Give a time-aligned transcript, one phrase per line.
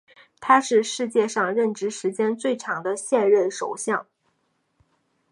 [0.39, 4.07] 他是世界上任职时间最长的现任首相。